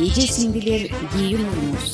[0.00, 1.90] эже сиңдилер кийин урмуз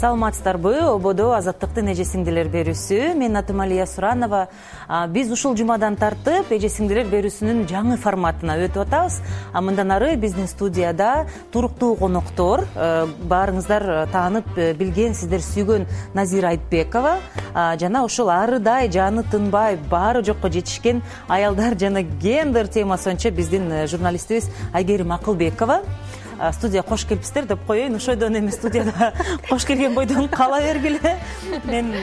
[0.00, 0.72] саламатсыздарбы?
[0.88, 3.12] Ободо азаттыктын эже сиңдилер берүүсү.
[3.18, 4.46] Менин атым алия суранова.
[5.12, 9.20] Биз ушул жумадан тартып эже сиңдилер берүүсүнүн жаңы форматына өтүп атабыз.
[9.52, 15.84] Мындан ары биздин студияда туруктуу коноктор баарыңыздар таанып э, билген сиздер сүйгөн
[16.14, 17.18] назира айтбекова.
[17.54, 23.86] Жана ушул арыдай жаны тынбай баары жокко жетишкен аялдар жана гендер темасы боюнча биздин э,
[23.86, 25.82] журналистибиз айгерим акылбекова
[26.52, 29.12] студияга кош келипсиздер деп коеюн ошойдон эми студияда
[29.48, 31.18] кош келген бойдон кала бергиле.
[31.64, 31.94] Мен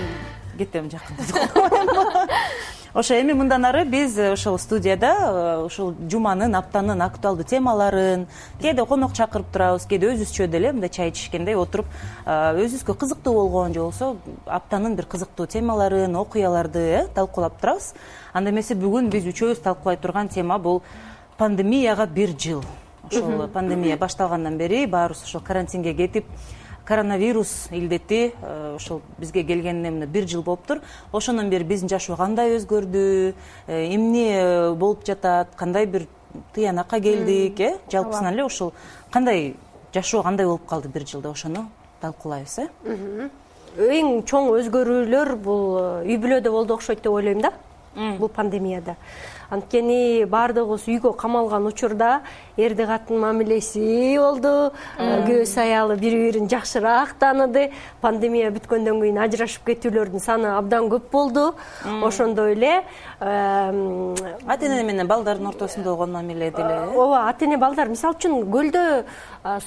[0.57, 1.15] кетем жакын
[2.95, 8.23] ошо эми мындан ары биз ушул студияда э, ушул жуманын аптанын актуалдуу темаларын
[8.61, 11.91] кээде конок чакырып турабыз кээде өзүбүзчө деле мындай чай ичишкендей отуруп
[12.25, 12.31] э,
[12.63, 14.15] өзүбүзгө кызыктуу болгон же болбосо
[14.45, 17.93] аптанын бир кызыктуу темаларын окуяларды э талкуулап турабыз.
[18.31, 20.81] Анда эмесе бүгүн биз үчөөбүз талкуулай турган тема бул
[21.37, 22.63] пандемияга бир жыл
[23.11, 26.25] ушул пандемия башталгандан бери баарыбыз ушул карантинге кетип
[26.85, 30.81] коронавирус илдети э, ушул бизге келгенине мына бир жыл болуптур
[31.11, 33.33] ошондон бери биздин жашоо кандай өзгөрдү
[33.67, 36.07] э, эмне э, болуп жатат кандай бир
[36.53, 38.73] тыянакка келдик э жалпысынан эле ушул
[39.11, 39.55] кандай
[39.93, 41.67] жашоо кандай болуп калды бир жылда ошону
[42.01, 42.69] талкуулайбыз э?
[43.75, 47.51] Эң чоң өзгөрүүлөр бул үй бүлөдө болду окшойт деп ойлойм да
[47.95, 48.95] бул пандемияда.
[49.49, 52.21] Анткени баардыгыбыз үйгө камалган учурда
[52.57, 54.71] эрди катын мамилеси болду.
[54.97, 61.45] Күйөөсү аялы бири бирин жакшыраак тааныды пандемия бүткөндөн кийин ажырашып кетүүлөрдүн саны абдан көп болду.
[61.83, 62.83] Ошондой эле
[63.19, 66.95] ата эне менен балдардын ортосунда болгон мамиле деле э?
[66.95, 68.85] Ооба ата эне балдар мисалы үчүн көлдө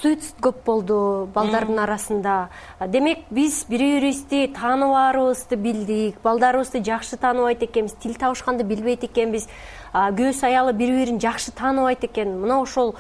[0.00, 2.48] суицид көп болду балдардын арасында.
[2.86, 9.48] Демек биз бири бирибизди тааныбаарыбызды билдик балдарыбызды жакшы тааныбайт экенбиз тил табышканды билбейт экенбиз
[9.94, 12.36] күйөөсү аялы бири бирин жакшы тааныбайт экен.
[12.42, 12.94] Мына ошол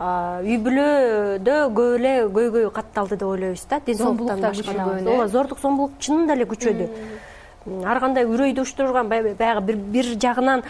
[0.00, 5.92] үй бүлөдө көп эле көйгөй катталды деп ойлойбуз да ден соолуктан башка ооба зордук зомбулук
[6.00, 6.88] чынында эле күчөдү
[7.66, 10.62] ар кандай үрөйдү уштурган баягы бир жагынан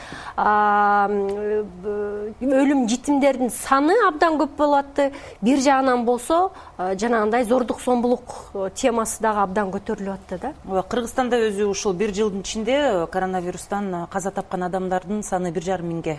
[2.41, 5.10] өлүм житимдердин саны абдан көп болуп атты
[5.43, 8.34] бир жагынан болсо жанагындай зордук зомбулук
[8.75, 10.53] темасы дагы абдан көтөрүлүп атты да.
[10.69, 16.19] Ооба кыргызстанда өзү ушул бир жылдын ичинде коронавирустан каза тапкан адамдардын саны бир жарым миңге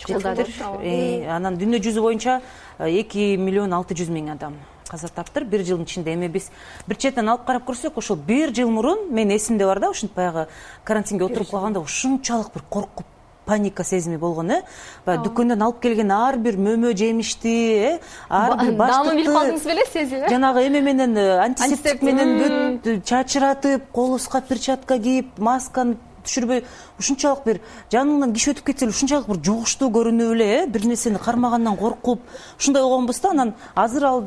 [0.00, 0.48] жетиптир
[0.82, 2.40] э, анан дүйнө жүзү боюнча
[2.78, 4.56] эки миллион алты жүз миң адам
[4.90, 6.50] каза таптыр бир жылдын ичинде эми биз
[6.88, 10.48] бир четинен алып карап көрсөк ошол бир жыл мурун менин эсимде бар да ушинтип баягы
[10.84, 13.06] карантинге отуруп калганда ушунчалык бир коркуп
[13.46, 14.58] паника сезими болгон э?
[15.06, 17.96] Баягы дүкөндөн алып келген ар бир мөмө жемишти э?
[18.28, 20.28] Ар бир даамын билип калдыңыз беле сезим э?
[20.30, 26.64] жанагы эме менен э, антисептик менен бүт чачыратып колубузга перчатка кийип масканы түшүрбөй.
[27.00, 27.60] Ушунчалык бир
[27.92, 30.66] жаныңдан киши өтүп кетсе эле ушунчалык бир жугуштуу көрүнүп эле э?
[30.70, 32.20] Бир нерсени кармагандан коркуп.
[32.58, 34.24] Ушундай болгонбуз да анан азыр ал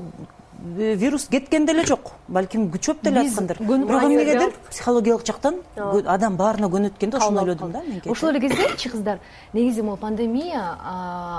[0.64, 6.96] вирус кеткен деле жок балким күчөп деле аткандыр бирок эмнегедир психологиялык жактан адам баарына көнөт
[6.98, 9.20] экен да ошону ойлодум да мен ошол эле кездечи кыздар
[9.54, 10.78] негизи могу пандемия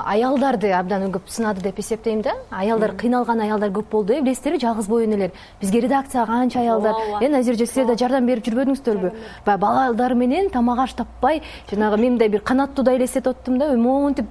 [0.04, 2.34] аялдарды абдан көп сынады деп эсептейм да.
[2.50, 6.94] Аялдар кыйналган аялдар көп болду э билесиздерби жалгыз боо энелер бизге редакцияга канча аялдар.
[7.20, 9.12] Э назирже силер да жардам берип жүрбөдүңүздөрбү
[9.46, 13.74] баягы балдары менен тамак аш таппай жанагы мен мындай бир канаттуудай элестетип аттым да.
[13.76, 14.26] Монтип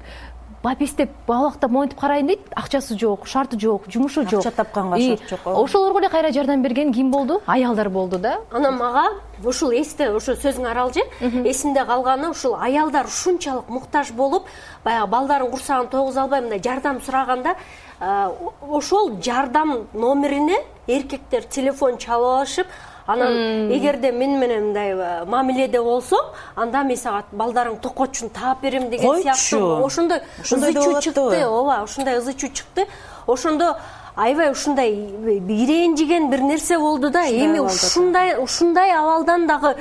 [0.63, 2.40] бапестеп балактап монтип карайын дейт.
[2.56, 4.40] Акчасы жок шарты жок жумушу жок.
[4.40, 7.41] акча тапканга шарт жок ошолорго эле кайра жардам берген ким болду?
[7.46, 8.40] Аялдар болду да.
[8.51, 9.03] Анан мага
[9.44, 14.47] ушул эсте ошо сөзүң аралжы эсимде калганы ушул аялдар ушунчалык муктаж болуп
[14.84, 17.56] баягы балдарын курсагын тойгуза албай мындай жардам сураганда
[18.69, 20.57] ошол жардам номерине
[20.88, 22.68] эркектер телефон чалып алышып
[23.06, 28.90] анан эгерде мен менен мындай э, мамиледе болсоң анда мен сага балдарыңды токочун таап берем
[28.90, 29.86] деген сыяктуу.
[29.86, 32.88] Ошондой ызы чуу чыкты ооба ушундай ызы чуу чыкты.
[33.28, 33.78] Ошондо
[34.16, 37.28] аябай ушундай ирэнжиген бир нерсе болду да.
[37.28, 39.75] Эми ушундай ушундай абалдан дагы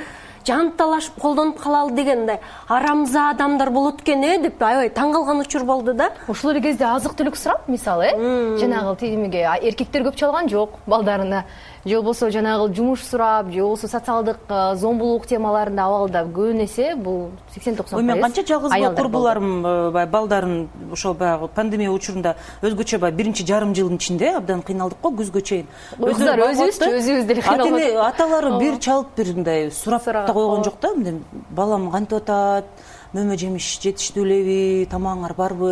[0.47, 5.39] жанып талашып колдонуп калалы деген мындай арамза адамдар болот экен э деп аябай таң калган
[5.39, 6.11] учур болду да.
[6.27, 11.45] Ошол эле кезде азык түлүк сурап мисалы э жанагы тимиге эркектер көп чалган жок балдарына
[11.85, 17.31] же болбосо жанагы жумуш сурап же болбосо социалдык э, зомбулук темаларында абалда көбүн эсе бул
[17.53, 22.99] сексен токсон ой мен канча жалгыз курбуларым э, баягы балдарын ошол баягы пандемия учурунда өзгөчө
[22.99, 25.67] баягы биринчи жарым жылдын ичинде абдан кыйналдык го күзгө чейин.
[25.99, 30.93] Кыздар өзүбүзчү өзүбүз деле кыйналып аталары бир чалып бир мындай сурап да койгон жок да
[30.95, 31.19] мындай
[31.51, 32.65] балам кантип атат
[33.13, 34.59] мөмө жемиш жетиштүү элеби
[34.89, 35.71] тамагыңар барбы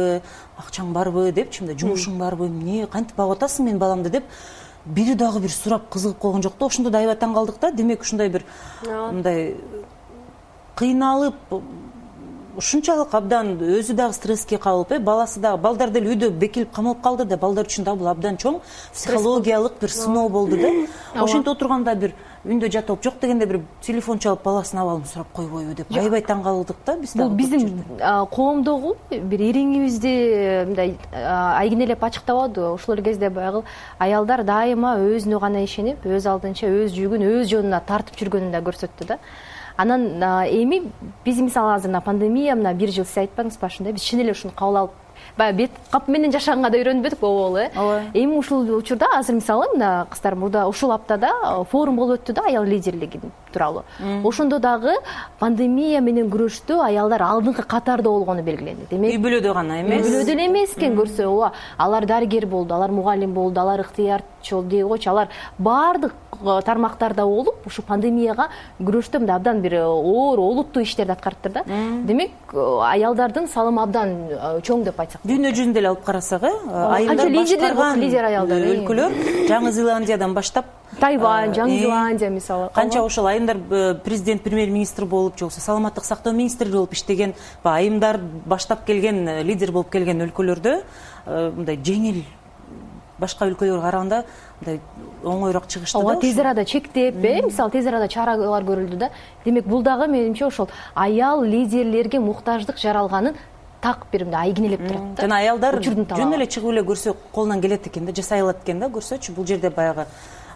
[0.62, 4.28] акчаң барбы депчи мындай жумушуң барбы эмне кантип багып атасың менин баламды деп
[4.86, 6.66] бири дагы бир сурап кызыгып койгон жок да.
[6.66, 7.72] Ошондо да аябай таң калдык да.
[7.72, 8.46] Демек ушундай бир
[8.86, 9.56] мындай
[10.76, 11.36] кыйналып
[12.58, 17.26] ушунчалык абдан өзү дагы стресске кабылып э баласы дагы балдар деле үйдө бекилип камалып калды
[17.26, 18.60] да балдар үчүн дагы бул абдан чоң
[18.94, 20.72] психологиялык бир сыноо болду да.
[21.24, 25.92] Ошентип отурганда бир үйүндө жатып жок дегенде бир телефон чалып баласынын абалын сурап койбойбу деп
[25.94, 27.84] аябай таң калдык да биз бул биздин
[28.34, 30.14] коомдогу бир ириңибизди
[30.72, 33.62] мындай айгинелеп ачыктабадыбы ошол эле кезде баягы
[34.00, 39.08] аялдар дайыма өзүнө гана ишенип өз алдынча өз жүгүн өз жонуна тартып жүргөнүн да көрсөттү
[39.14, 39.20] да.
[39.78, 40.08] Анан
[40.50, 40.84] эми
[41.26, 44.54] биз мисалы азыр мына пандемия мына бир жыл сиз айтпадыңызбы башында биз чын эле ушуну
[44.58, 44.98] кабыл алып
[45.38, 47.70] баягы бет кап менен жашаганга да үйрөнбөдүкпү обол э?
[47.76, 48.02] Ооба.
[48.14, 51.32] Эми ушул учурда азыр мисалы мына кыздар мурда ушул аптада
[51.72, 53.20] форум болуп өттү да аял лидерлиги
[53.52, 53.84] тууралуу.
[54.24, 54.96] Ошондо дагы
[55.40, 59.14] пандемия менен күрөштө аялдар алдыңкы катарда болгону белгиленди демек.
[59.14, 60.06] Үй бүлөдө гана эмес.
[60.06, 64.64] үй бүлөдө эле эмес экен көрсө ооба алар дарыгер болду алар мугалим болду алар ыктыярчыл
[64.64, 68.50] дей койчу алар баардык э, тармактарда болуп ушу пандемияга
[68.80, 71.64] күрөштө мындай абдан бир оор олуттуу иштерди аткарыптыр да.
[71.66, 76.52] Демек э, аялдардын салымы абдан э, чоң деп айтсак дүйнө жүзүндө эле алып карасак э
[76.72, 79.18] айымдар лидерлер лидер аялдар, өлкөлөр
[79.50, 80.66] жаңы зеландиядан баштап
[81.00, 85.62] тайвань жаңы э, зеландия мисалы канча ошол айымдар э, президент премьер министр болуп же болбосо
[85.62, 90.82] саламаттык сактоо министри болуп иштеген баягы айымдар баштап келген э, лидер болуп келген өлкөлөрдө
[91.28, 92.24] мындай жеңил
[93.22, 94.24] башка өлкөлөргө караганда
[94.60, 94.80] мындай
[95.24, 99.12] оңоюраак чыгышты да ооба тез арада чектеп э мисалы тез арада чаралар көрүлдү да.
[99.46, 103.36] Демек бул дагы менимче ошол аял лидерлерге муктаждык жаралганын
[103.82, 105.22] так бир мындай айгинелеп турат да.
[105.24, 108.88] Жана аялдар жөн эле чыгып эле көрсө колунан келет экен да жасай алат экен да
[108.88, 109.34] көрсөчү.
[109.36, 110.06] Бул жерде баягы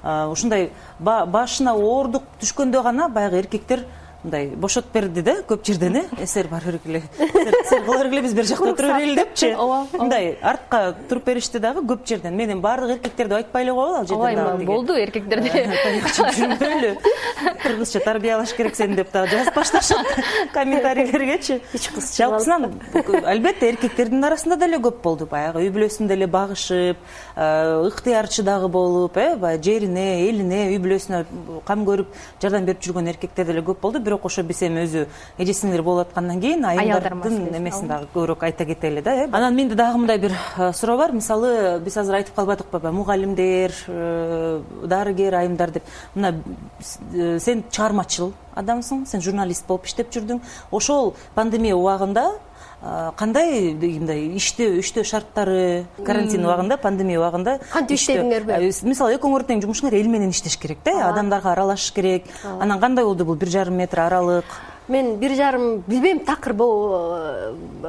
[0.04, 0.70] ушундай
[1.00, 3.86] ба- башына оорундук түшкөндө гана баягы эркектер
[4.26, 8.34] мындай бошотуп берди да көп жерден э «Э, силер бара бергиле силер кыла бергиле биз
[8.34, 9.98] бери жакта отура берели депчи Ооба, ооба.
[10.04, 12.36] мындай артка туруп беришти дагы көп жерден.
[12.36, 14.68] Мен эми баардык эркектерди айтпай эле коелу ал ооба жерден дагы эми тиги.
[14.68, 15.50] болду эркектерде
[16.16, 16.98] жүрбөйлү
[17.64, 20.06] кыргызча тарбиялаш керек сени деп дагы жазып башташат
[20.54, 22.72] комментарийлергечи Ич кыз жалпысынан
[23.26, 25.26] албетте эркектердин арасында деле көп болду.
[25.26, 26.98] Баягы үй бүлөсүн деле багышып
[27.36, 31.26] э, ыктыярчы дагы болуп э баягы жерине элине үй бүлөсүнө
[31.66, 32.08] кам көрүп
[32.42, 34.00] жардам берип жүргөн эркектер деле көп болду.
[34.00, 35.08] Бирок ошо биз эми өзү
[35.38, 39.28] эже сиңдир болуп аткандан кийин Аялдар айымдардын маселеси, эмесин дагы көбүрөөк айта кетели да э
[39.32, 41.12] анан менде дагы мындай бир э, суроо бар.
[41.12, 45.84] Мисалы биз азыр айтып калбадыкпы баягы мугалимдер э, дарыгер айымдар деп.
[46.16, 46.36] Мына
[47.14, 50.42] э, сен чыгармачыл адамсың сен журналист болуп иштеп жүрдүң.
[50.72, 52.32] Ошол пандемия убагында
[53.18, 58.54] кандай мындай иштөө иштөө шарттары карантин убагында пандемия убагында Кантип иштедиңерби?
[58.60, 62.30] Э, мисалы экөөңөр тең жумушуңар эл менен иштеш керек да адамдарга аралашыш керек.
[62.60, 64.46] Анан кандай болду бул бир жарым метр аралык?
[64.88, 67.18] Мен бир жарым билбейм такыр бул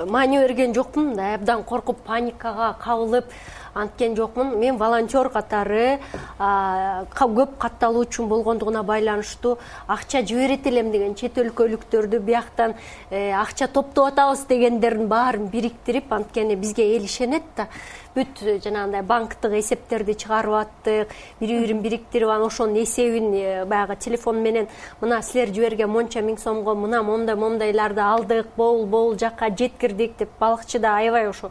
[0.09, 3.29] маани берген жокмун мындай абдан коркуп паникага кабылып
[3.77, 4.57] анткен жокмун.
[4.59, 5.99] Мен волонтер катары
[6.39, 9.59] көп катталуучу болгондугуна байланыштуу.
[9.87, 12.75] Акча жиберет элем деген чет өлкөлүктөрдү бияктан
[13.11, 17.69] э, акча топтоп атабыз дегендердин баарын бириктирип анткени бизге эл ишенет да.
[18.17, 23.97] Бүт э, жанагындай банктык эсептерди чыгарып аттык бири бирин бириктирип анан ошонун эсебин э, баягы
[23.97, 24.69] телефон менен
[25.03, 30.31] мына силер жиберген монча миң сомго мына момундай момундайларды алдык могул могул жакка жеткирдик деп
[30.41, 31.51] балыкчы да аябай ошо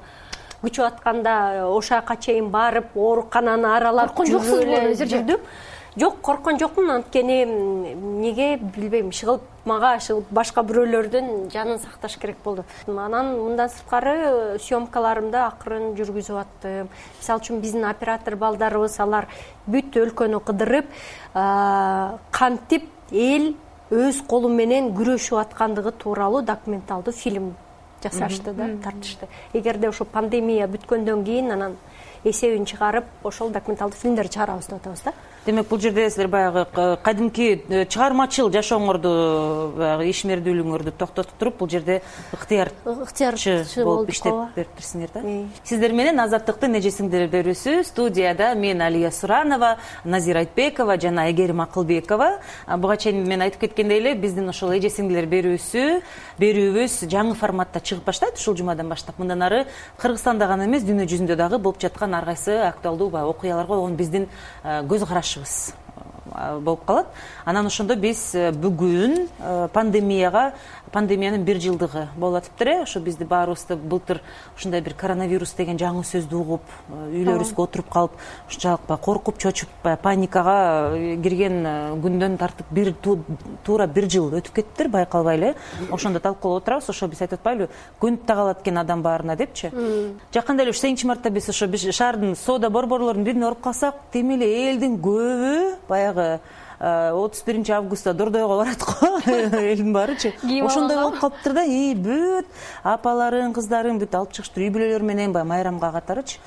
[0.66, 1.38] күчүп атканда
[1.70, 5.48] ошол жака чейин барып оорукананы аралап Корккон жоксузбу эле жүрдүм.
[5.96, 6.90] Жок корккон жокмун.
[6.92, 12.66] Анткени эмнеге билбейм иши кылып мага иши кылып башка бирөөлөрдүн жанын сакташ керек болду.
[12.88, 16.90] Анан мындан сырткары э, съемкаларымды акырын жүргүзүп аттым.
[17.22, 19.30] Мисалы үчүн биздин оператор балдарыбыз алар
[19.68, 20.92] бүт өлкөнү кыдырып
[21.34, 23.54] а, кантип эл
[23.90, 27.54] өз колу менен күрөшүп аткандыгы тууралуу документалдуу фильм
[28.06, 29.28] жасашты да тартышты.
[29.54, 31.78] Эгерде ошо пандемия бүткөндөн кийин анан
[32.24, 35.14] эсебин чыгарып ошол документалдуу фильмдерди чыгарабыз деп атабыз да
[35.46, 39.12] демек бул жерде силер баягы э, кадимки э, чыгармачыл жашооңорду
[39.78, 42.02] баягы ишмердүүлүгүңөрдү токтотуп туруп бул жерде
[42.34, 44.50] ыктыярчы ыктыярчы болуп болдук, иштеп ооба.
[44.56, 45.24] бериптирсиңер да.
[45.64, 46.90] Сиздер менен азаттыктын эже
[47.30, 52.40] берүүсү студияда мен алия суранова назира айтбекова жана айгерим акылбекова
[52.78, 56.02] буга чейин мен айтып кеткендей эле биздин ошол эже сиңдилер берүүсү
[56.40, 58.40] берүүбүз жаңы форматта чыгып баштайт.
[58.40, 59.66] Ушул жумадан баштап мындан ары
[60.02, 64.28] кыргызстанда гана эмес дүйнө жүзүндө дагы болуп жаткан ар кайсы актуалдуу баягы окуяларга он биздин
[64.64, 65.85] э, көз карашыбыз э,
[66.62, 67.08] болуп калат.
[67.46, 70.54] Анан ошондо биз э, бүгүн э, пандемияга
[70.96, 74.22] пандемиянын бир жылдыгы болуп атыптыр э ошо бизди баарыбызды былтыр
[74.56, 78.12] ушундай бир коронавирус деген жаңы сөздү угуп э, үйлөрүбүзгө отуруп калып
[78.48, 81.74] ушунчалык баягы коркуп чочуп баягы паникага э, кирген э,
[82.04, 83.20] күндөн тартып бир ту-
[83.66, 85.56] туура бир жыл өтүп кетиптир байкалбай эле.
[85.92, 89.72] Ошондо талкуулап отурабыз ошо биз айтып атпайлыбы көнүп да калат экен адам баарына депчи.
[90.34, 94.36] Жакында эле ушу сегизинчи мартта биз ошо биз шаардын соода борборлорунун бирине барып калсак теми
[94.36, 96.25] эле элдин көбү баягы
[96.80, 99.20] отуз биринчи августта дордойго барат го.
[99.26, 102.46] Элдин баарычы ошондой болуп калыптыр да и бүт.
[102.84, 106.40] Апаларын кыздарын бүт алып чыгышыптыр үй бүлөлөр менен баягы майрамга катарычы.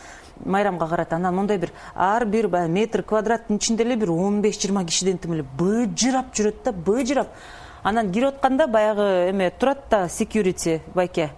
[0.44, 4.61] Майрамга карата анан моундай бир ар бир баягы метр квадраттын ичинде эле бир он беш
[4.61, 7.28] жыйырма кишиден тим эле быжырап жүрөт да быжырап.
[7.82, 11.30] Анан кирип атканда баягы эме турат да секьюрити байке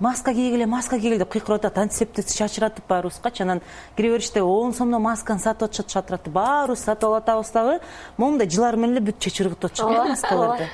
[0.00, 1.78] маска кийгиле маска кийгиле деп кыйкырып атат.
[1.78, 3.60] Антисептикти чачыратып баарыбызгачы анан
[3.96, 7.80] кире бериште он сомдон масканы сатып атышат шатыратып баарыбыз сатып алып атабыз дагы
[8.16, 10.68] моундай жылар менен эле бүт чычыргытып атышат да маскаларды.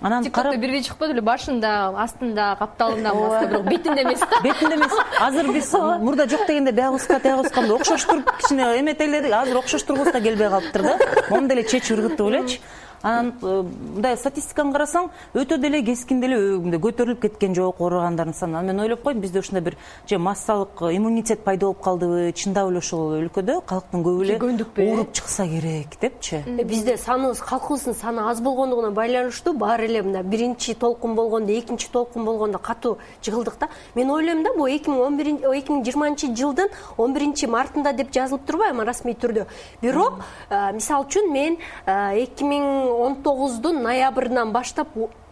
[0.00, 4.40] Анан тиктокто карап бир видео чыкпадыбы эле башында астында капталында маска бирок бетинде эмес да.
[4.42, 4.92] Бетинде эмес.
[5.20, 10.48] Азыр биз мурда жок дегенде биягыбызга тиягыбызга мындай окшоштуруп кичине эметеледик азыр окшоштургубуз да келбей
[10.48, 10.98] калыптыр да.
[11.28, 12.60] Моундай эле чечип ыргытып элечи
[13.02, 13.62] анан э,
[13.94, 18.58] мындай статистиканы карасаң өтө деле кескин деле э, мындай көтөрүлүп кеткен жок ооругандардын саны.
[18.58, 19.76] Анан мен ойлоп койдум бизде ушундай бир
[20.06, 24.90] же массалык иммунитет пайда болуп калдыбы чындап эле ушул өлкөдө калктын көбү эле көндүкпү, э?
[24.92, 26.42] ооруп чыкса керек депчи.
[26.46, 31.90] Э, бизде саныбыз калкыбыздын саны аз болгондугуна байланыштуу баары эле мына биринчи толкун болгондо экинчи
[31.90, 33.68] толкун болгондо катуу жыгылдык да.
[33.94, 37.92] Мен ойлойм да бул эки миң он биринчи эки миң жыйырманчы жылдын он биринчи мартында
[37.92, 39.46] деп жазылып турбайбы расмий түрдө.
[39.82, 44.88] Бирок э, мисалы үчүн мен э, эки миң он тогуздун ноябрынан баштап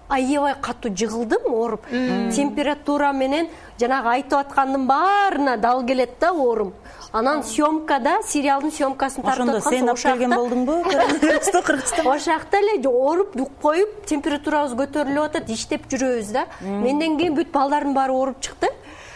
[0.09, 1.87] аябай катуу жыгылдым ооруп
[2.35, 3.49] температура менен
[3.81, 6.73] жанагы айтып аткандын баарына дал келет да оорум
[7.13, 13.37] анан съемкада сериалдын съемкасын тартып ошондо сен алып келген болдуңбу коронавирусту кыргызстанга ошол эле ооруп
[13.63, 16.47] коюп температурабыз көтөрүлүп атат иштеп жүрөбүз да.
[16.61, 18.73] Менден кийин бүт балдардын баары ооруп чыкты.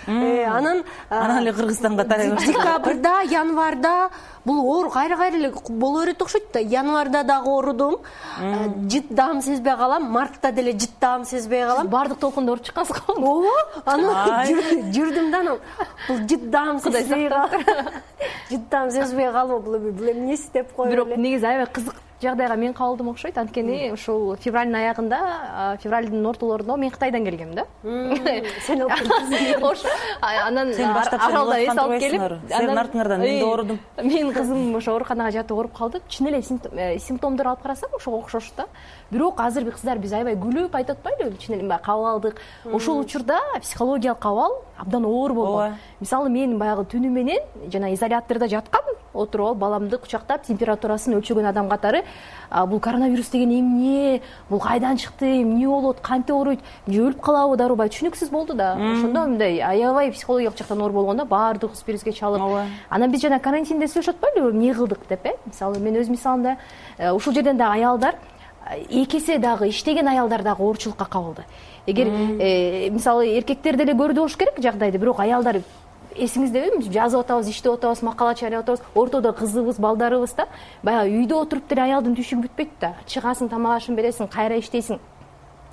[0.06, 4.11] Э, анан анан эле кыргызстанга тарай баштады декабрда январда
[4.44, 6.58] бул оору кайра кайра эле боло берет окшойт да.
[6.58, 7.96] Январда дагы оорудум
[8.40, 10.04] э, жыт даам сезбей калам.
[10.11, 11.88] Мартта деле жыт даам сезбей калам.
[11.88, 15.58] Баардык толкунду ооруп чыккансыз го ооба анан жүр- жүрдүм да анан.
[16.08, 17.68] Бул жыт даам сезбей калып
[18.50, 22.57] жыт даам сезбей калып бул эми бул эмнеси деп коюп бирок негизи аябай кызык жагдайга
[22.57, 23.38] мен кабылдым окшойт.
[23.38, 27.67] Анткени ушул февралдын аягында февралдын ортолорунда мен кытайдан келгем да.
[28.67, 29.85] Сен алып
[30.21, 32.21] а- анан Сен баштап ар- аралда жыгылып эс алып келип.
[32.49, 33.79] Силердин артыңардан мен да оорудум.
[34.02, 36.00] менин кызым ошо ооруканага жатып ооруп калды.
[36.09, 38.67] Чын эле э, симптомдору алып карасаң ошого окшош да
[39.12, 42.40] бирок азыркы кыздар биз аябай күлүп айтып атпайлыбы чын эле баягы кабыл алдык.
[42.64, 45.78] Ошол учурда психологиялык кабал абдан оор болгон Ооба.
[46.00, 48.83] мисалы мен баягы түнү менен жана изолятордо жаткам
[49.14, 52.02] отуруп алып баламды кучактап температурасын өлчөгөн адам катары
[52.49, 54.23] «А, бул коронавирус деген эмне?
[54.49, 55.42] Бул кайдан чыкты?
[55.42, 56.00] Эмне болот?
[56.00, 56.61] Кантип ооруйт?
[56.87, 58.73] Же өлүп калабы дарубай түшүнүксүз болду да.
[58.75, 62.40] Ошондо мындай аябай психологиялык жактан оор болгондо баардыгыбыз вируске чалып.
[62.40, 62.66] Ооба.
[62.88, 65.37] анан биз жана карантинде сүйлөшүп атпайлыбы эмне кылдык деп э?
[65.47, 66.57] Мисалы мен өз мисалымда
[66.99, 68.16] э, ушул жерден дагы аялдар
[68.88, 71.45] эки эсе дагы иштеген аялдар дагы оорчулукка кабылды.
[71.87, 75.62] Эгер э, мисалы эркектер деле көрдү болуш керек жагдайды бирок аялдар
[76.14, 80.47] эсиңиздеби жазып атабыз иштеп атабыз макала чыгарып атабыз ортодо кызыбыз балдарыбыз да
[80.83, 82.95] баягы үйдө отуруп деле аялдын түйшүгү бүтпөйт да.
[83.07, 85.00] Чыгасың тамак бересиң кайра иштейсиң.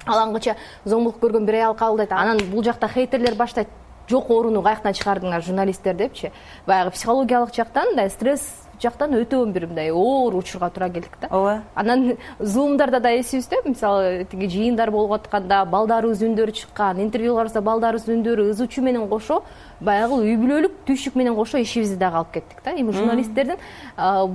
[0.05, 0.55] Алаңгыча
[0.85, 3.67] зомбулук көргөн бир аял кабылдайт анан бул жакта хейтерлер баштайт
[4.09, 6.31] жок ооруну каяктан чыгардыңар журналисттер депчи.
[6.65, 11.27] Баягы психологиялык жактан мындай стресс жактан өтө бир мындай оор учурга туура келдик да.
[11.31, 11.63] Ооба.
[11.75, 18.49] Анан зумдарда да эсибизде мисалы тиги жыйындар болуп атканда балдарыбыздын үндөрү чыккан интервьюларыбызда балдарыбыздын үндөрү
[18.51, 19.43] ызы чуу менен кошо
[19.79, 22.71] баягы үй бүлөлүк түйшүк менен кошо ишибизди дагы алып кеттик да.
[22.71, 23.57] Эми журналисттердин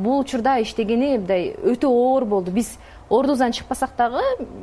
[0.03, 2.51] бул учурда иштегени мындай өтө оор болду.
[2.51, 2.77] Биз
[3.09, 4.23] ордубуздан чыкпасак дагы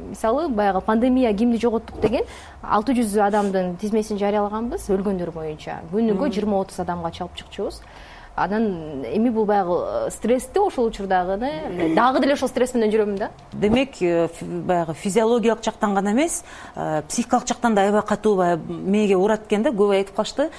[0.09, 2.23] мисалы баягы пандемия кимди жоготтук деген
[2.61, 5.81] алты жүз адамдын тизмесин жарыялаганбыз өлгөндөр боюнча.
[5.91, 7.81] Күнүгө жыйырма отуз адамга чалып чыкчубуз
[8.35, 13.17] анан эми бул баягы э, стрессти ошол учурдагыны мындай дагы деле ошол стресс менен жүрөмүн
[13.17, 13.29] да?
[13.53, 16.43] Демек э, баягы физиологиялык жактан гана эмес
[16.75, 20.49] э, психикалык жактан да аябай катуу баягы мээге урат экен да көп айтып калышты.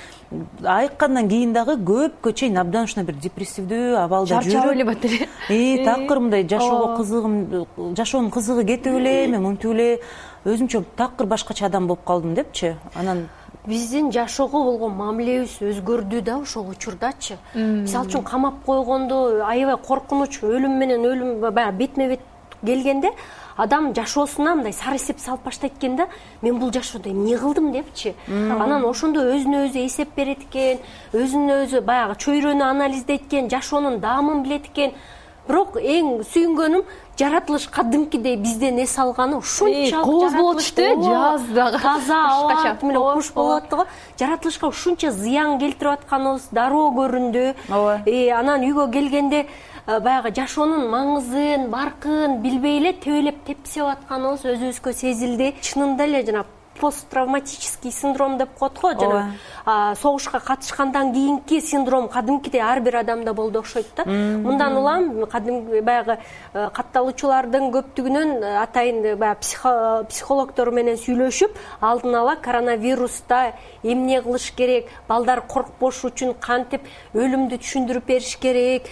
[0.63, 5.29] Айыккандан кийин дагы көпкө чейин абдан ушундай бир депрессивдүү абалда чарчап жүрүп эле бат эле.
[5.49, 10.01] И такыр мындай жашоого кызыгым жашоонун кызыгы кетип эле мен монтип эле.
[10.45, 12.75] Өзүмчө такыр башкача адам болуп калдым депчи.
[12.95, 13.29] Анан
[13.67, 17.39] биздин жашоого болгон мамилебиз өзгөрдү да ошол учурдачы.
[17.55, 22.21] Мисалы үчүн камап койгондо аябай коркунуч өлүм менен өлүм баягы бетме бет
[22.65, 23.13] келгенде
[23.57, 26.09] адам жашоосуна мындай сары эсеп салып баштайт экен да
[26.43, 27.73] мен бул жашоодо эмне кылдым?
[27.73, 28.15] депчи.
[28.29, 30.79] Анан ошондо өзүнө өзү эсеп берет экен
[31.13, 34.93] өзүнө өзү баягы чөйрөнү анализдейт экен жашоонун даамын билет экен
[35.49, 36.85] бирок эң сүйүнгөнүм
[37.19, 41.79] жаратылыш кадимкидей бизден эс алганы ушунчалык кооз э, Ооба, жаз дагы.
[41.83, 43.87] таза аба тим эле куш болуп атты го
[44.19, 47.55] жаратылышка ушунча зыян келтирип атканыбыз дароо көрүндү.
[47.69, 48.01] Ооба.
[48.07, 49.47] И анан үйгө келгенде
[49.87, 55.55] э, баягы жашоонун маңызын баркын билбей эле тебелеп тепсеп атканыбыз өзүбүзгө сезилди.
[55.61, 56.45] Чынында эле жана
[56.83, 58.91] посттравматический синдром деп коет го.
[59.01, 64.05] Жанагы согушка катышкандан кийинки синдром кадимкидей ар бир адамда болду окшойт да.
[64.05, 66.19] Мындан улам кадимки баягы
[66.53, 73.53] э, катталуучулардын көптүгүнөн э, атайын баягы психологдор менен сүйлөшүп алдын ала коронавируста
[73.85, 78.91] эмне кылыш керек балдар коркпош үчүн кантип өлүмдү түшүндүрүп бериш керек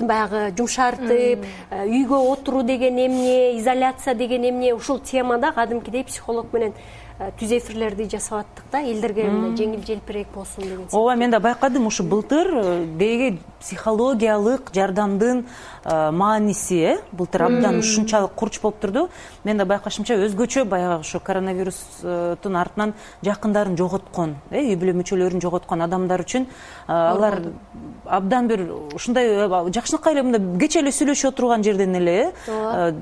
[0.00, 1.44] баягы жумшартып
[1.84, 6.72] үйгө отуруу деген эмне изоляция деген эмне ушул темада кадимкидей психолог менен
[7.17, 11.40] Э, түз эфирлерди жасап аттык да элдерге мындай жеңил желпирээк болсун деген ооба мен да
[11.42, 15.40] байкадым ушу былтыр э, деги психологиялык жардамдын
[15.84, 19.08] э, мааниси э былтыр абдан ушунчалык курч болуп турду.
[19.42, 25.82] Мен да байкашымча өзгөчө баягы ушу коронавирустун артынан жакындарын жоготкон э үй бүлө мүчөлөрүн жоготкон
[25.82, 26.46] адамдар үчүн
[26.86, 27.40] алар
[28.06, 28.62] абдан бир
[28.94, 32.94] ушундай жакшынакай эле мындай кечээ эле сүйлөшүп отурган жерден эле э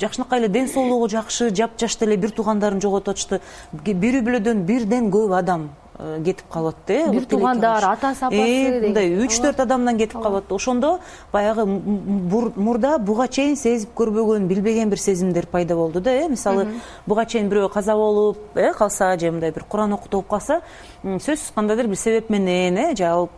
[0.00, 3.40] жакшынакай эле ден соолугу жакшы жапжаш деле бир туугандарын жоготуп атышты
[3.72, 8.80] бир үй бүлөдөн бирден көп адам э, кетип калып атты э бир туугандар атасы апасы
[8.86, 10.98] мындай үч төрт адамдан кетип калып атты ошондо
[11.32, 16.28] баягы мурда буга чейин сезип көрбөгөн билбеген бир сезимдер пайда болду да э.
[16.28, 16.68] Мисалы
[17.06, 20.62] буга чейин бирөө каза болуп э калса же мындай бир куран окутуп калса
[21.04, 23.28] сөзсүз кандайдыр бир себеп менен э же ал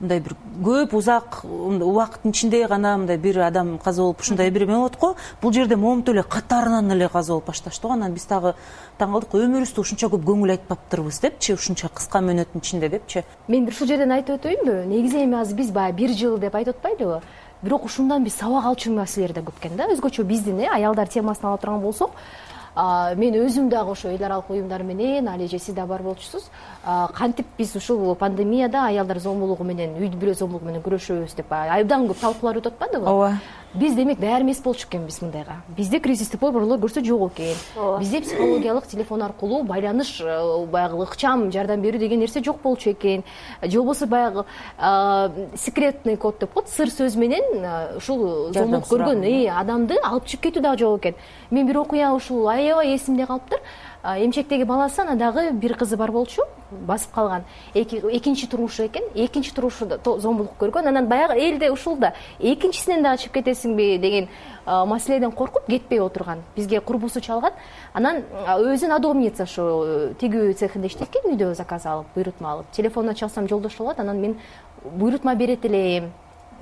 [0.00, 4.76] мындай бир көп узак убакыттын ичинде гана мындай бир адам каза болуп ушундай бир эме
[4.76, 5.14] болот го.
[5.42, 8.54] Бул жерде момунтип эле катарынан эле каза болуп башташты го анан биз дагы
[8.98, 13.24] таң калдык өмүрүбүздө ушунча көп көңүл айтпаптырбыз депчи ушунча кыска мөөнөттүн ичинде депчи.
[13.48, 16.76] Мен бир ушул жерден айтып өтөйүнбү негизи эми азыр биз баягы бир жыл деп айтып
[16.76, 17.22] атпайлыбы.
[17.62, 19.88] Бирок ушундан биз сабак алчу маселелер да көп экен да.
[19.88, 22.10] Өзгөчө биздин э аялдар темасын ала турган болсок
[22.76, 26.50] мен өзүм дагы ошо эл аралык уюмдар менен али эже сиз да бар болчусуз
[27.14, 32.20] кантип биз ушул пандемияда аялдар зомбулугу менен үй бүлө зомбулугу менен күрөшөбүз деп абдан көп
[32.20, 33.32] талкуулар өтүп атпадыбы ооба
[33.76, 35.60] биз демек даяр эмес болчу экенбиз мындайга.
[35.76, 37.56] Бизде кризистик борборлор көрсө жок экен.
[37.76, 42.92] Ооба бизде психологиялык телефон аркылуу байланыш э, баягы ыкчам жардам берүү деген нерсе жок болчу
[42.92, 43.24] экен.
[43.62, 44.44] Же болбосо баягы
[45.56, 50.48] секретный код деп коет сыр сөз менен э, ушул зомбулук көргөн э, адамды алып чыгып
[50.48, 51.14] кетүү дагы жок экен.
[51.50, 53.60] Мен бир окуя ушул аябай эсимде калыптыр.
[54.02, 57.44] Эмчектеги баласы анан бир кызы бар болчу басып калган.
[57.74, 59.04] Экинчи турмушу экен.
[59.14, 60.88] Экинчи турмушунда зомбулук көргөн.
[60.88, 62.14] Анан баягы элде ушул да.
[62.38, 64.28] Экинчисинен дагы чыгып кетесиңби деген
[64.66, 66.42] маселеден коркуп кетпей отурган.
[66.56, 67.52] Бизге курбусу чалган.
[67.92, 71.32] Анан өзү надомница ошо э, тигүү цехинде иштейт экен.
[71.32, 72.70] Үйдө заказ алып буйрутма алып.
[72.72, 74.38] Телефонуна чалсам жолдошу болот анан мен
[74.84, 76.12] буйрутма берет элем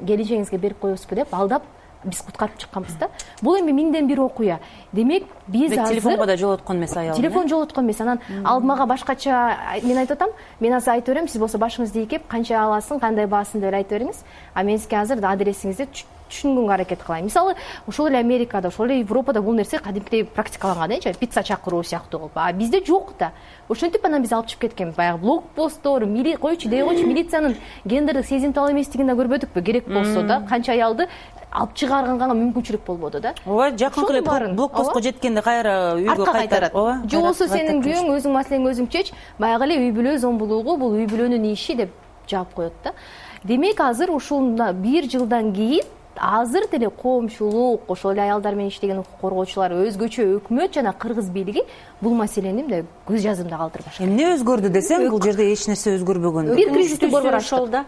[0.03, 1.62] келинчегиңизге берип коебузбу деп алдап
[2.05, 3.09] биз куткарып чыкканбыз да.
[3.43, 4.61] Бул эми миңден бир окуя.
[4.93, 9.81] Демек биз азыр телефонго да жолоткон эмес аял телефон жолоткон эмес анан ал мага башкача
[9.83, 13.61] мен айтып атам мен азыр айтып берем сиз болсо башыңызды ийкеп канча аласың кандай баасың
[13.61, 14.25] деп эле айтып бериңиз.
[14.55, 15.88] А мен сизге азыр адресиңизди
[16.35, 17.29] түшүнгөнгө аракет кылайын.
[17.29, 17.55] Мисалы
[17.87, 22.33] ошол эле америкада ошол эле европада бул нерсе кадимкидей практикаланган э пицца чакыруу сыяктуу кылып
[22.35, 23.33] а бизде жок да.
[23.69, 24.97] Ошентип анан биз алып чыгып кеткенбиз.
[24.97, 26.05] Баягы блок посттор
[26.40, 29.62] койчу дей койчу милициянын гендердик сезимтал эместигин да көрбөдүкпү.
[29.62, 31.09] Керек болсо да канча аялды
[31.55, 33.35] алып чыгарганга мүмкүнчүлүк болбоду да.
[33.47, 36.75] Ооба жакынкы эле блок постко жеткенде кайра үйгө кайтарат.
[36.75, 40.97] ооба же болбосо сенин күйөөң өзүң маселеңди өзүң чеч баягы эле үй бүлө зомбулугу бул
[40.99, 41.93] үй бүлөнүн иши деп
[42.27, 42.93] жаап коет да.
[43.45, 45.85] Демек азыр ушул бир жылдан кийин
[46.16, 51.62] азыр деле коомчулук ошол эле аялдар менен иштеген укук коргоочулар өзгөчө өкмөт жана кыргыз бийлиги
[52.00, 56.50] бул маселени мындай көз жазымда калтырбаш эмне өзгөрдү десең бул жерде эч нерсе өзгөрбөгөн.
[56.57, 57.85] Бир кризистү ошол да.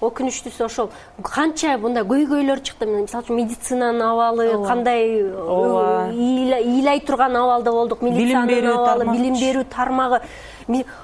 [0.00, 0.90] өкүнүчтүүсү ошол.
[1.22, 2.86] Канча мындай көйгөйлөр чыкты.
[2.86, 6.10] Мисалы үчүн медицинанын абалы кандай ооба.
[6.12, 8.02] ыйлай турган абалда болдук.
[8.02, 10.22] Милициянын билим берүү абалы билим берүү тармагы.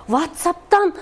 [0.09, 0.94] Ватсаптан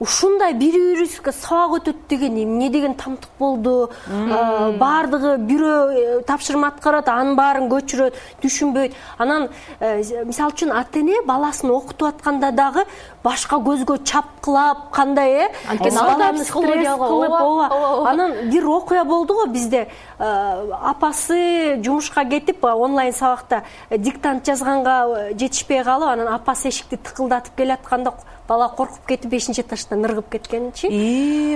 [0.00, 3.90] ушундай бири бирибизге сабак өтөт деген эмне деген тамтык болду.
[4.08, 8.94] Баардыгы бирөө э, тапшырма аткарат анын баарын көчүрөт түшүнбөйт.
[9.18, 9.48] Анан
[9.80, 12.84] э, мисалы үчүн ата эне баласын окутуп атканда дагы
[13.24, 15.48] башка көзгө чапкылап кандай э?
[15.68, 18.10] Анткени ал да психологиялык кылып ооба.
[18.10, 19.88] анан бир окуя болду го бизде.
[20.18, 28.12] Э, апасы жумушка кетип онлайн сабакта диктант жазганга жетишпей калып анан апасы эшикти тыкылдатып келатканда
[28.48, 30.88] бала коркуп кетип бешинчи этаждан ыргып кеткенчи.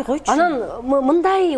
[0.07, 0.33] Койчу.
[0.33, 1.57] Анан мындай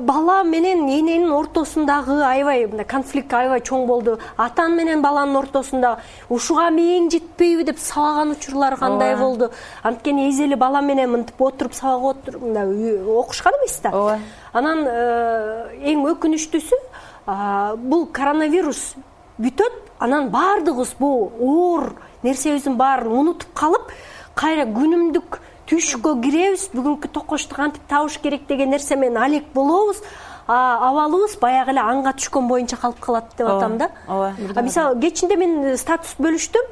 [0.00, 4.18] бала менен эненин ортосундагы аябай мындай конфликт аябай чоң болду.
[4.36, 9.50] Ата менен баланын ортосунда ушуга мээң жетпейби деп сабаган учурлар кандай болду.
[9.82, 13.90] Анткени эзи эле бала менен мынтип отуруп сабак отуруп мындай окушкан эмес да.
[13.90, 14.18] Ооба.
[14.52, 16.80] Анан э, эң өкүнүчтүүсү
[17.26, 18.94] бул коронавирус
[19.38, 23.90] бүтөт анан баардыгыбыз бул оор нерсебиздин баарын унутуп калып
[24.34, 30.02] кайра күнүмдүк түшккө киребиз бүгүнкү токошту кантип табыш керек деген нерсе менен алек болобуз
[30.46, 33.88] абалыбыз баягы эле аңга түшкөн боюнча калып калат деп атам да.
[34.08, 36.66] ооба мисалы кечинде мен статус бөлүштүм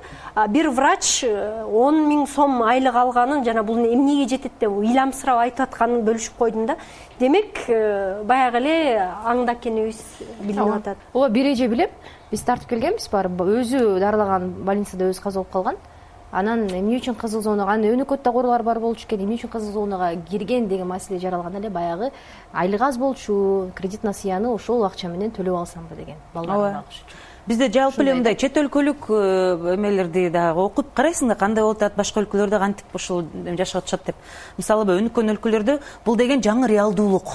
[0.52, 5.64] бир врач э, он миң сом айлык алганын жана бул эмнеге жетет деп ыйламсырап айтып
[5.68, 6.76] атканын бөлүшүп койдум да.
[7.18, 8.76] Демек э, баягы эле
[9.24, 10.02] аңда экенибиз
[10.40, 10.98] билинип атат.
[11.14, 11.90] Ооба бир эже билем.
[12.30, 15.80] Биз тартып келгенбиз барып өзү дарылаган больницада өзү каза болуп калган
[16.32, 20.14] анан эмне үчүн кызыл зонага анан өнөкөттө оорулар бар болчу экен эмне үчүн кызыл зонага
[20.30, 22.10] кирген деген маселе жаралганда эле баягы
[22.52, 28.02] айлыгы аз болчу кредит насыяны ошол акча менен төлөп алсамбы деген багыш үчүн бизде жалпы
[28.02, 32.58] эле мындай чет өлкөлүк э, эмелерди дагы окуп карайсың да кандай болуп атат башка өлкөлөрдө
[32.58, 33.24] кантип ушул
[33.58, 34.16] жашап атышат деп.
[34.58, 37.32] Мисалы өнүккөн өлкөлөрдө бул деген жаңы реалдуулук.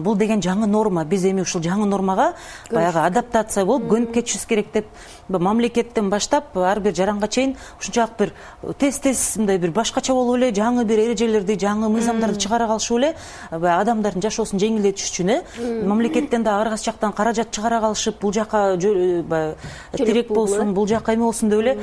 [0.00, 1.04] Бул деген жаңы норма.
[1.04, 2.32] Биз эми ушул жаңы нормага
[2.72, 4.86] баягы адаптация болуп көнүп кетишибиз керек деп
[5.28, 8.32] мамлекеттен баштап ар бир жаранга чейин ушунчалык бир
[8.78, 13.14] тез тез мындай бир башкача болуп эле жаңы бир эрежелерди жаңы мыйзамдарды чыгара калышып эле
[13.50, 15.42] баягы адамдардын жашоосун жеңилдетиш үчүн э
[15.84, 19.43] мамлекеттен дагы ар кайсы жактан каражат чыгара калышып бул жака э, баягы
[19.96, 21.76] тирек болсун бул жака эме болсун деп эле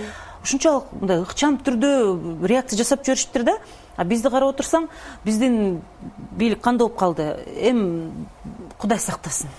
[0.44, 3.58] ушунчалык мындай ыкчам түрдө реакция жасап жиберишиптир да.
[3.98, 4.88] А бизди карап отурсаң
[5.26, 5.82] биздин
[6.32, 7.28] бийлик кандай болуп калды.
[7.60, 8.12] Эми
[8.80, 9.50] кудай сактасын.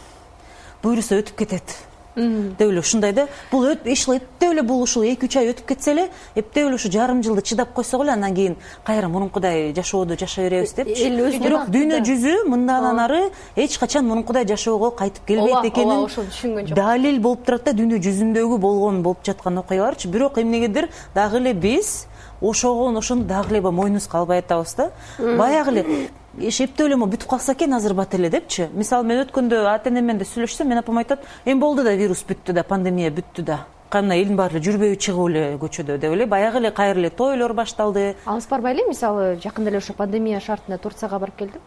[0.82, 1.76] Буюрса өтүп кетет
[2.14, 5.92] деп эле ушундай да бул ушул эптеп эле бул ушул эки үч ай өтүп кетсе
[5.92, 10.50] эле эптеп эле ушу жарым жылды чыдап койсок эле андан кийин кайра мурункудай жашоодо жашай
[10.50, 11.08] беребиз депчи.
[11.08, 16.06] Эл өзүнө бирок дүйнө жүзү мындан ары эч качан мурункудай жашоого кайтып келбейт экенин ооба
[16.06, 16.76] ошону түшүнгөн жок.
[16.76, 22.06] далил болуп турат да дүйнө жүзүндөгү болгон болуп жаткан окуяларчы бирок эмнегедир дагы эле биз
[22.40, 24.90] ошого ошону дагы эле мойнубузга албай атабыз да.
[25.18, 28.68] Баягы эле эптеп эле могу бүтүп калса экен азыр бат эле депчи.
[28.72, 32.24] Мисалы мен өткөндө ата энем менен да сүйлөшсөм менин апам айтат эми болду да вирус
[32.28, 36.26] бүттү да пандемия бүттү да кана элдин баары эле жүрбөйбү чыгып эле көчөдө деп эле
[36.26, 38.16] баягы эле кайра эле тойлор башталды.
[38.24, 41.60] Алыс барбай эле мисалы жакында эле ошо пандемия шартында турцияга барып келдим.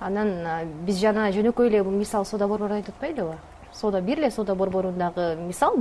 [0.00, 0.34] Анан
[0.86, 3.36] биз жана жөнөкөй эле мисалы соода борбор айтып атпайлыбы
[3.72, 5.76] соода бир эле соода борборундагы мисал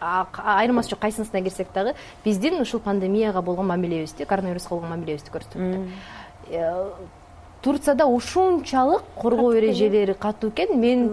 [0.00, 1.94] айырмасы жок кайсынысына кирсек дагы
[2.24, 5.88] биздин ушул пандемияга болгон мамилебизди коронавируска болгон мамилебизди көрсөтөт
[6.48, 6.90] э,
[7.64, 10.78] турцияда ушунчалык коргоо эрежелери катуу экен.
[10.80, 11.10] Мен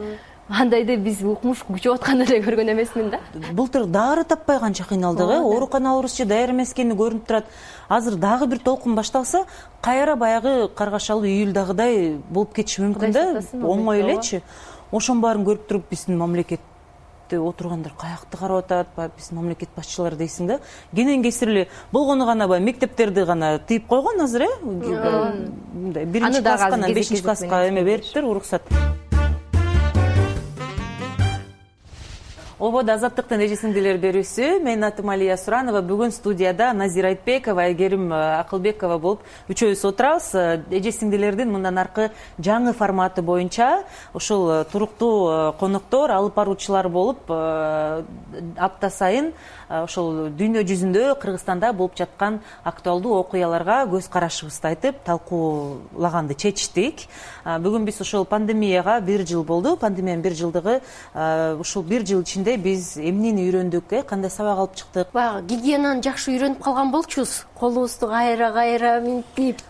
[0.52, 3.20] андайды биз укмуш күчөп атканын эле көргөн эмесмин да.
[3.56, 5.40] Былтыр дары таппай канча кыйналдык э?
[5.40, 7.48] Ооруканаларыбызчы даяр эмес экени көрүнүп турат.
[7.88, 9.46] Азыр дагы бир толкун башталса
[9.82, 13.26] кайра баягы каргашалуу июльдагыдай болуп кетиши мүмкүн да?
[13.64, 14.42] оңой элечи.
[14.92, 16.20] ошонун баарын көрүп туруп биздин
[17.40, 20.60] отургандар каякты карап атат баягы биздин мамлекет башчылары дейсиң да.
[20.96, 24.50] Кенен кесир эле болгону гана баягы мектептерди гана тыйып койгон азыр э?
[24.64, 28.64] Мындай биринчи класска анан бешинчи класска эме бериптир уруксат
[32.62, 38.20] ободо азаттыктын эже сиңдилер берүүсү менин атым алия суранова бүгүн студияда назира айтбекова айгерим э,
[38.38, 40.28] акылбекова болуп үчөөбүз отурабыз.
[40.38, 43.82] Э, эже сиңдилердин мындан аркы жаңы форматы боюнча
[44.14, 49.32] ушул э, туруктуу коноктор алып баруучулар болуп апта сайын
[49.72, 57.08] ошол дүйнө жүзүндө кыргызстанда болуп жаткан актуалдуу окуяларга көз карашыбызды айтып талкуулаганды чечтик.
[57.46, 59.78] Бүгүн биз ошол пандемияга бир жыл болду.
[59.80, 60.82] Пандемиянын бир жылдыгы
[61.60, 64.02] ушул бир жыл ичинде биз эмнени үйрөндүк э?
[64.08, 65.12] Кандай сабак алып чыктык?
[65.14, 67.46] Баягы гигиенаны жакшы үйрөнүп калган болчубуз.
[67.60, 69.62] Колубузду кайра кайра минтип.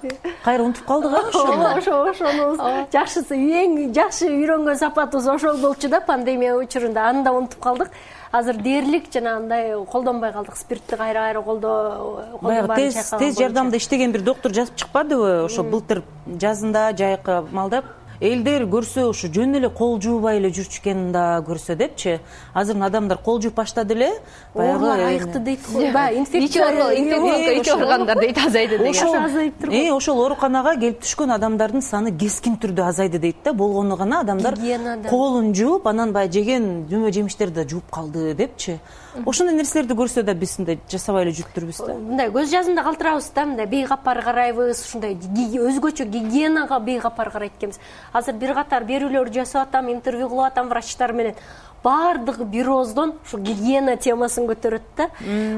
[0.44, 6.02] Кайра унутуп калдык э ооба ошо ошону жакшысы эң жакшы үйрөнгөн сапатыбыз ошол болчу да
[6.02, 7.10] пандемия учурунда.
[7.10, 7.92] Аны да унутуп калдык.
[8.32, 10.56] Азыр дээрлик жанагындай колдонбой калдык.
[10.56, 15.46] Спиртти кайра кайра колдоо баягы тез тез жардамда иштеген бир доктур жазып чыкпадыбы?
[15.46, 17.84] Ошо былтыр жазында жайкы маалда
[18.22, 22.20] элдер көрсө ушу жөн эле кол жуубай эле жүрчү экенин да көрсө депчи.
[22.54, 24.12] Азыр адамдар кол жууп баштады эле.
[24.54, 25.82] Баягы оорулар айыкты дейт го.
[25.92, 28.92] Баягы инфекция ооругандар дейт азайды деген.
[28.92, 33.54] ошол азайып турбайбы э, ошол ооруканага келип түшкөн адамдардын саны кескин түрдө азайды дейт да.
[33.54, 35.10] Болгону гана адамдар гигиенада.
[35.10, 38.80] колун жууп анан баягы жеген жемө жемиштерди да жууп калды депчи.
[39.26, 41.96] Ошондой нерселерди көрсө да биз мындай жасабай эле жүрүптүрбүз да.
[41.98, 47.80] Мындай көз жазымда калтырабыз да мындай бейкапар карайбыз ушундай өзгөчө гигиенага бейкапар карайт экенбиз
[48.14, 51.36] азыр бир катар берүүлөрдү жасап атам интервью кылып атам врачтар менен.
[51.84, 55.08] Баардыгы бир ооздон ушул гигиена темасын көтөрөт да.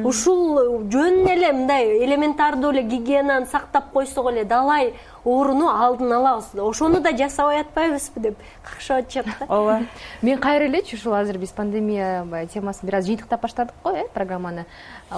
[0.08, 4.94] Ушул жөн эле мындай элементардуу эле гигиенаны сактап койсок эле далай
[5.26, 9.46] ооруну алдын алабыз ошону да жасабай атпайбызбы деп какшап атышат да.
[9.50, 9.82] Ооба.
[10.22, 14.08] Мен кайра элечи ушул азыр биз пандемия баягы темасын бир аз жыйынтыктап баштадык го э
[14.13, 14.66] программаны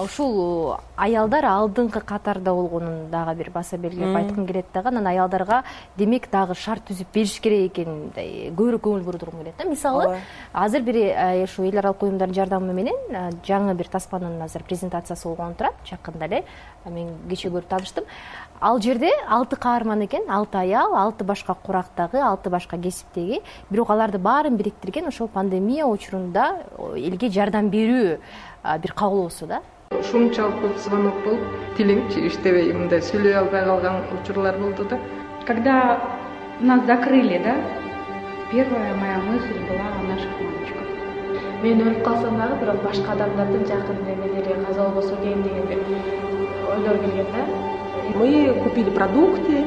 [0.02, 5.62] ушул аялдар алдыңкы катарда болгонун дагы бир баса белгилеп айткым келет дагы анан аялдарга
[5.96, 9.68] демек дагы шарт түзүп бериш керек экенин мындай көбүрөөк көңүл бурдургум келет да.
[9.68, 10.18] Мисалы
[10.52, 12.96] азыр бир лидерлери ушу эл аралык уюмдардын жардамы менен
[13.46, 15.74] жаңы бир таспанын азыр презентациясы болгону турат.
[15.88, 16.44] Жакында эле
[16.86, 18.04] мен кечээ көрүп тааныштым
[18.60, 23.42] ал жерде алты каарман экен алты аял алты башка курактагы алты башка кесиптеги.
[23.70, 26.62] Бирок аларды баарын бириктирген ошол пандемия учурунда
[26.96, 28.18] элге жардам берүү
[28.82, 29.62] бир каалоосу да.
[29.94, 31.40] Ушунчалык көп звонок болуп
[31.76, 34.98] тилимчи иштебей мындай сүйлөй албай калган учурлар болду да.
[35.46, 36.00] Когда
[36.60, 37.54] нас закрыли да
[38.50, 40.88] первая моя мысль была о наших мамочках.
[41.62, 45.78] Мен өлүп калсам дагы бирок башка адамдардын жакын немелери каза болбосо экен деген бир
[46.74, 47.46] ойлор келген да.
[48.14, 49.64] Мы купили продукты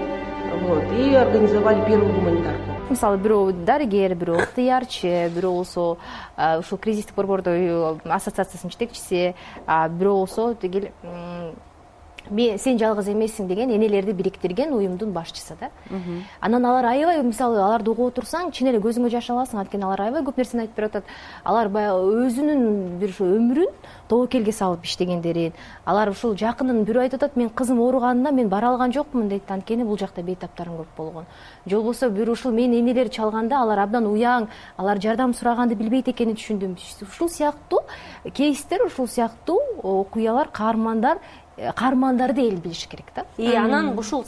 [0.61, 5.85] вот и организовали первую гуманитарку мисалы бирөө дарыгер бирөө ыктыярчы бирөө болсо
[6.59, 7.53] ушул кризистик борбордо
[8.05, 9.33] ассоциациясынын жетекчиси
[9.67, 10.91] бирөө болсо тиги
[12.27, 15.69] сен жалгыз эмессиң деген энелерди бириктирген уюмдун башчысы да.
[16.41, 19.59] Анан алар аябай мисалы аларды угуп отурсаң чын эле көзүңө жаш аласың.
[19.59, 21.03] Анткени алар аябай көп нерсени айтып берип атат
[21.43, 23.73] алар баягы өзүнүн бир ушу өмүрүн
[24.09, 25.53] тобокелге салып иштегендерин.
[25.85, 29.49] Алар ушул жакынын бирөө айтып атат менин кызым ооруганында мен бара алган жокмун дейт.
[29.49, 31.25] Анткени бул жакта бейтаптарым көп болгон.
[31.65, 36.35] Же болбосо бир ушул менин энелер чалганда алар абдан уяң алар жардам сураганды билбейт экенин
[36.35, 36.77] түшүндүм.
[37.01, 37.81] Ушул сыяктуу
[38.33, 41.19] кейстер ушул сыяктуу окуялар каармандар
[41.75, 43.25] каармандарды эл билиш керек да.
[43.37, 44.25] И анан ушул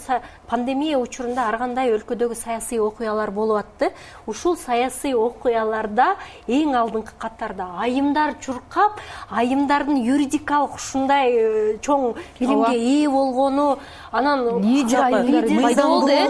[0.47, 3.91] пандемия учурунда ар кандай өлкөдөгү саясий окуялар болуп атты.
[4.27, 6.15] Ушул саясий окуяларда
[6.47, 13.79] эң алдыңкы катарда айымдар чуркап айымдардын юридикалык ушундай э, чоң билимге ээ болгону
[14.11, 16.27] анан лидер айымдар пайда болду э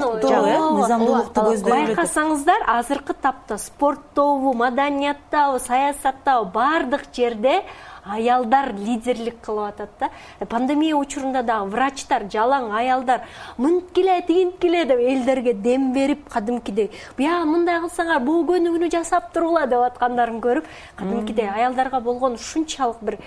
[0.78, 7.62] мыйзамдуулукту көздөй эле байкасаңыздар азыркы тапта спорттобу маданияттабы саясаттабы баардык жерде
[8.06, 10.10] аялдар лидерлик кылып атат да.
[10.46, 13.22] Пандемия учурунда дагы врачтар жалаң аялдар
[13.58, 19.86] мынткиле тигинткиле деп элдерге дем берип кадимкидей буягы мындай кылсаңар бул көнүгүүнү жасап тургула деп
[19.92, 23.20] аткандарын көрүп кадимкидей аялдарга болгон ушунчалык бир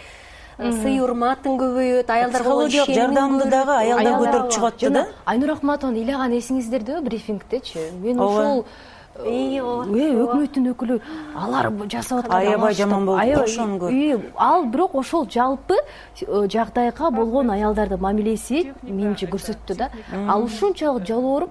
[0.58, 5.06] э, сый урматын көбөйөт аялдарга психологиялык жардамды дагы аялдар көтөрүп чыгып атты да?
[5.24, 7.90] Айнур акматованы ыйлаган эсиңиздердеби брифингдечи?
[8.02, 10.98] Мен ошол э өкмөттүн өкүлү
[11.38, 17.10] алар жасап аткан аябай жаман болуп аябай ошону көрүп ал бирок ошол жалпы э, жагдайга
[17.10, 19.90] болгон аялдардын мамилеси менимче көрсөттү да.
[20.28, 21.50] ал ушунчалык жалбооруп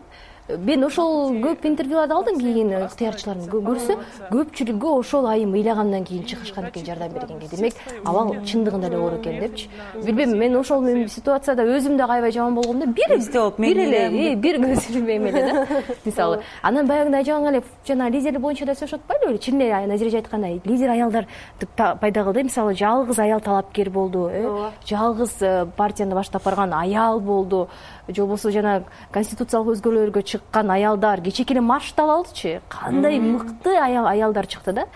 [0.50, 3.96] мен ошол көп интервьюларды алдым кийин ыктыярчылардын көрсө
[4.32, 7.48] көпчүлүгү ошол айым ыйлагандан кийин чыгышкан экен жардам бергенге.
[7.48, 9.70] Демек абал чындыгында эле оор экен депчи.
[10.04, 13.16] Билбейм мен ошол ситуацияда өзүм дагы аябай жаман болгом да бир
[13.58, 15.68] бир эле бир көз илмейм эле да.
[16.06, 20.62] Мисалы анан баягындай айжаган эле жанагы лидерлик боюнча да сөз атпайлыбы чын эле назиреже айткандай
[20.66, 21.28] лидер аялдар
[21.76, 22.44] пайда кылды.
[22.44, 24.44] Мисалы жалгыз аял талапкер болду э
[24.86, 27.70] жалгыз э, партияны баштап барган аял болду.
[28.08, 31.22] Же болбосо жанагы конституциялык өзгөрүүлөргө чыккан аялдар.
[31.22, 34.88] Кечээки эле маршты алалычы кандай мыкты аялдар чыкты да.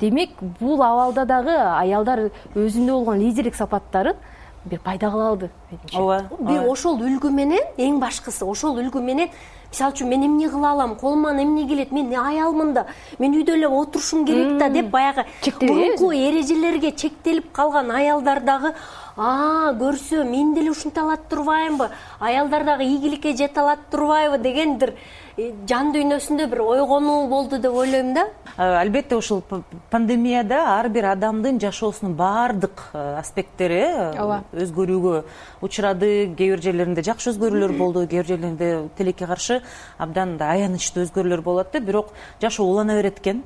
[0.00, 4.18] Демек бул абалда дагы аялдар өзүндө болгон лидерлик сапаттарын
[4.64, 5.96] бир пайда кыла алды менимче.
[5.96, 9.30] Ооба бир ошол үлгү менен эң башкысы ошол үлгү менен
[9.70, 12.86] мисалы үчүн мен эмне кыла алам колуман эмне келет мен аялмын да
[13.18, 15.24] мен үйдө эле отурушум керек да деп баягы
[15.60, 18.74] мурунку эрежелерге чектелип калган аялдар дагы
[19.20, 24.94] көрсө мен деле ушинте алат турбаймынбы аялдар дагы ийгиликке жете алат турбайбы деген бир
[25.36, 28.28] э, жан дүйнөсүндө бир ойгонуу болду деп ойлойм да.
[28.56, 29.42] Албетте ушул
[29.90, 34.44] пандемияда ар бир адамдын жашоосунун баардык э, аспекттери э, ооба.
[34.52, 35.24] өзгөрүүгө
[35.60, 36.34] учурады.
[36.36, 39.60] Кээ бир жерлеринде жакшы өзгөрүүлөр болду кээ бир жерлеринде тилекке каршы
[39.98, 43.44] абдан мындай аянычтуу өзгөрүүлөр болуп атты бирок жашоо улана берет экен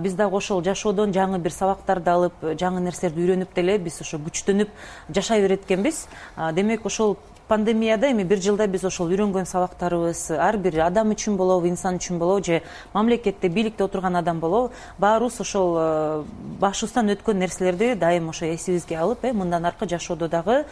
[0.00, 4.70] биз дагы ошол жашоодон жаңы бир сабактарды алып жаңы нерселерди үйрөнүп деле биз ошо күчтөнүп
[5.10, 6.06] жашай берет экенбиз
[6.54, 7.16] демек ошол
[7.48, 12.18] пандемияда эми бир жылда биз ошол үйрөнгөн сабактарыбыз ар бир адам үчүн болобу инсан үчүн
[12.18, 12.62] болобу же
[12.94, 16.24] мамлекетте бийликте отурган адам болобу баарыбыз ошол
[16.60, 20.64] башыбыздан өткөн нерселерди дайым ошо эсибизге алып э мындан аркы жашоодо дагы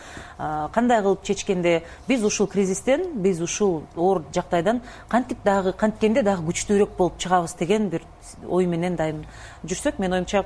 [0.73, 6.97] кандай кылып чечкенде биз ушул кризистен биз ушул оор жагдайдан кантип дагы канткенде дагы күчтүүрөөк
[6.97, 8.03] болуп чыгабыз деген бир
[8.49, 9.25] ой менен дайым
[9.65, 10.45] жүрсөк менин оюмча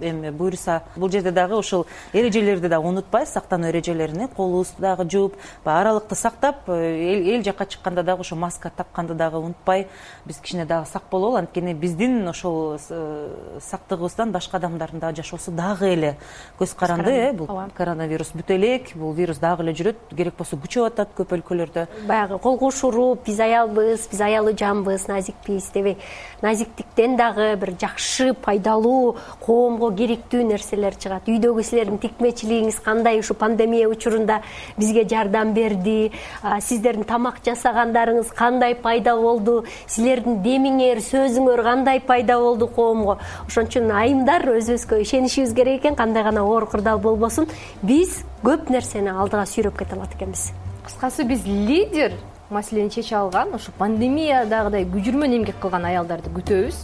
[0.00, 5.80] эми буюрса бул жерде дагы ушул эрежелерди дагы унутпай сактануу эрежелерин колубузду дагы жууп баягы
[5.88, 9.88] аралыкты сактап э, эл жакка чыкканда дагы ошо маска такканды дагы унутпай
[10.24, 15.92] биз кичине дагы сак бололу анткени биздин ошол э, сактыгыбыздан башка адамдардын дагы жашоосу дагы
[15.92, 16.16] эле
[16.58, 20.86] көз каранды э бул коронавирус бүтө элек бул вирус дагы эле жүрөт керек болсо күчөп
[20.90, 21.86] атат көп өлкөлөрдө.
[22.08, 25.98] Баягы кол кошуруп биз аялбыз биз аялы жанбыз назикпиз дебей
[26.42, 31.28] назиктиктен дагы бир жакшы пайдалуу коомго керектүү нерселер чыгат.
[31.28, 33.20] Үйдөгү силердин тикмечилигиңиз кандай?
[33.20, 34.40] Ушул пандемия учурунда
[34.76, 36.12] бизге жардам берди.
[36.60, 39.64] Сиздердин тамак жасагандарыңыз кандай пайда болду?
[39.86, 43.18] Силердин демиңер сөзүңөр кандай пайда болду коомго?
[43.46, 47.48] Ошон үчүн айымдар өзүбүзгө ишенишибиз керек экен кандай гана оор кырдаал болбосун
[47.82, 50.50] биз көп нерсени алдыга сүйрөп кете алат экенбиз.
[50.84, 52.16] Кыскасы биз лидер
[52.50, 56.82] маселени чече алган ушу пандемиядагыдай күжүрмөн эмгек кылган аялдарды күтөбүз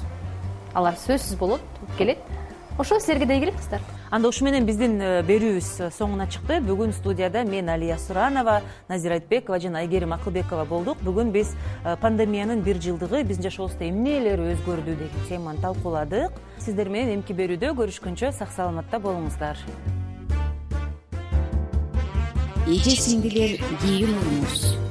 [0.78, 2.18] алар сөзсүз болот келет.
[2.78, 3.80] Ошо силерге да ийгилик кыздар.
[4.10, 9.18] Анда ушу менен биздин э, берүүбүз э, соңуна чыкты бүгүн студияда мен алия суранова назира
[9.18, 11.02] айтбекова жана айгерим акылбекова болдук.
[11.02, 16.38] Бүгүн биз э, пандемиянын бир жылдыгы биздин жашообузда эмнелер өзгөрдү деген теманы талкууладык.
[16.62, 19.58] Сиздер менен эмки берүүдө көрүшкөнчө сак саламатта болуңуздар.
[22.68, 24.87] Эже сиңдилер кийин урмуз